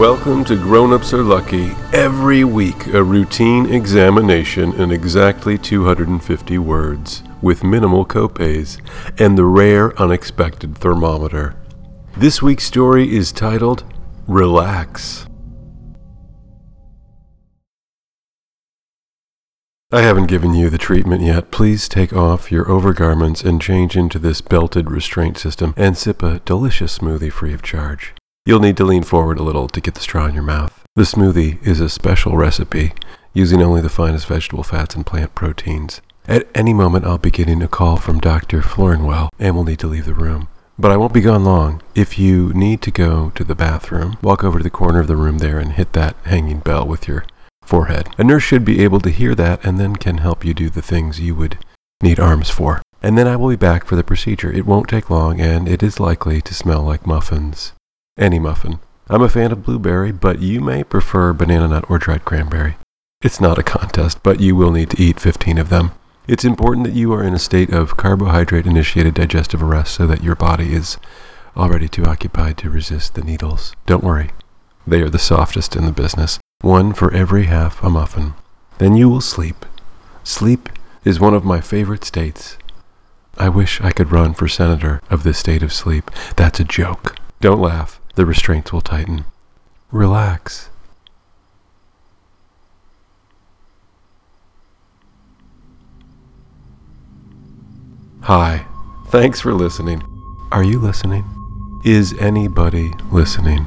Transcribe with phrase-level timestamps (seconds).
[0.00, 1.72] Welcome to Grown Ups Are Lucky.
[1.92, 8.80] Every week, a routine examination in exactly 250 words, with minimal copays,
[9.20, 11.54] and the rare unexpected thermometer.
[12.16, 13.84] This week's story is titled
[14.26, 15.26] Relax.
[19.92, 21.50] I haven't given you the treatment yet.
[21.50, 26.38] Please take off your overgarments and change into this belted restraint system and sip a
[26.46, 28.14] delicious smoothie free of charge.
[28.50, 30.82] You'll need to lean forward a little to get the straw in your mouth.
[30.96, 32.92] The smoothie is a special recipe
[33.32, 36.00] using only the finest vegetable fats and plant proteins.
[36.26, 38.60] At any moment, I'll be getting a call from Dr.
[38.60, 40.48] Florinwell and we'll need to leave the room.
[40.76, 41.80] But I won't be gone long.
[41.94, 45.14] If you need to go to the bathroom, walk over to the corner of the
[45.14, 47.24] room there and hit that hanging bell with your
[47.62, 48.08] forehead.
[48.18, 50.82] A nurse should be able to hear that and then can help you do the
[50.82, 51.56] things you would
[52.02, 52.82] need arms for.
[53.00, 54.50] And then I will be back for the procedure.
[54.50, 57.74] It won't take long and it is likely to smell like muffins.
[58.16, 58.80] Any muffin.
[59.08, 62.76] I'm a fan of blueberry, but you may prefer banana nut or dried cranberry.
[63.22, 65.92] It's not a contest, but you will need to eat 15 of them.
[66.28, 70.22] It's important that you are in a state of carbohydrate initiated digestive arrest so that
[70.22, 70.96] your body is
[71.56, 73.74] already too occupied to resist the needles.
[73.86, 74.30] Don't worry,
[74.86, 78.34] they are the softest in the business one for every half a muffin.
[78.78, 79.64] Then you will sleep.
[80.24, 80.68] Sleep
[81.04, 82.58] is one of my favorite states.
[83.38, 86.10] I wish I could run for senator of this state of sleep.
[86.36, 87.16] That's a joke.
[87.40, 87.99] Don't laugh.
[88.20, 89.24] The restraints will tighten.
[89.90, 90.68] Relax.
[98.20, 98.66] Hi.
[99.08, 100.02] Thanks for listening.
[100.52, 101.24] Are you listening?
[101.86, 103.64] Is anybody listening?